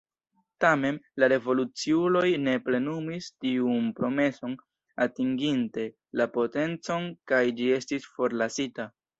Tamen, 0.63 0.95
la 1.23 1.27
revoluciuloj 1.33 2.23
ne 2.45 2.55
plenumis 2.69 3.27
tiun 3.45 3.91
promeson 4.01 4.57
atinginte 5.07 5.87
la 6.23 6.31
potencon 6.39 7.09
kaj 7.35 7.47
ĝi 7.61 7.73
estis 7.81 8.13
forlasita. 8.19 8.93